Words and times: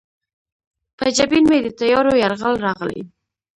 په 0.97 1.05
جبین 1.17 1.43
مې 1.49 1.59
د 1.63 1.67
تیارو 1.79 2.13
یرغل 2.23 2.53
راغلی 2.65 3.01